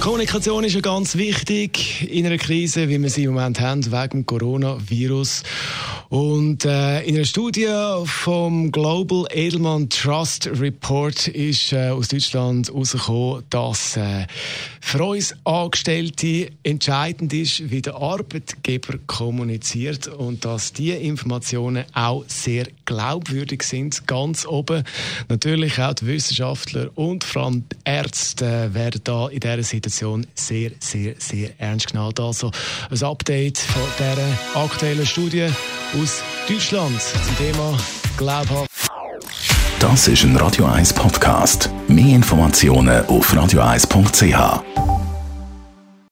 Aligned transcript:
Kommunikation 0.00 0.62
ist 0.64 0.74
ja 0.74 0.80
ganz 0.80 1.16
wichtig 1.16 2.08
in 2.08 2.24
einer 2.24 2.38
Krise, 2.38 2.88
wie 2.88 3.02
wir 3.02 3.10
sie 3.10 3.24
im 3.24 3.34
Moment 3.34 3.60
haben, 3.60 3.84
wegen 3.90 4.24
Coronavirus. 4.24 5.42
Und 6.08 6.64
äh, 6.64 7.02
in 7.02 7.16
einer 7.16 7.26
Studie 7.26 7.68
vom 8.04 8.72
Global 8.72 9.26
Edelman 9.30 9.90
Trust 9.90 10.48
Report 10.58 11.28
ist 11.28 11.74
äh, 11.74 11.90
aus 11.90 12.08
Deutschland 12.08 12.68
herausgekommen, 12.68 13.44
dass 13.50 13.98
äh, 13.98 14.26
für 14.80 15.04
uns 15.04 15.34
Angestellte 15.44 16.48
entscheidend 16.62 17.34
ist, 17.34 17.70
wie 17.70 17.82
der 17.82 17.96
Arbeitgeber 17.96 18.94
kommuniziert 19.06 20.08
und 20.08 20.46
dass 20.46 20.72
diese 20.72 20.96
Informationen 20.96 21.84
auch 21.92 22.24
sehr 22.26 22.68
glaubwürdig 22.86 23.62
sind, 23.62 24.06
ganz 24.06 24.46
oben. 24.46 24.84
Natürlich 25.28 25.78
auch 25.78 25.92
die 25.92 26.06
Wissenschaftler 26.06 26.88
und 26.94 27.24
vor 27.24 27.42
allem 27.42 27.64
Ärzte 27.84 28.72
werden 28.72 29.02
da 29.04 29.28
in 29.28 29.40
dieser 29.40 29.62
Situation 29.88 30.26
sehr, 30.34 30.70
sehr, 30.80 31.14
sehr 31.18 31.50
ernst 31.58 31.90
genommen. 31.90 32.12
Also 32.18 32.50
ein 32.90 33.02
Update 33.02 33.58
von 33.58 33.82
dieser 33.98 34.62
aktuellen 34.62 35.06
Studie 35.06 35.48
aus 36.00 36.22
Deutschland 36.48 37.00
zum 37.00 37.36
Thema 37.36 37.76
Glaubhaft. 38.16 38.70
Das 39.80 40.08
ist 40.08 40.24
ein 40.24 40.36
Radio 40.36 40.66
1 40.66 40.92
Podcast. 40.92 41.70
Mehr 41.86 42.16
Informationen 42.16 43.06
auf 43.06 43.32
radio1.ch. 43.32 44.87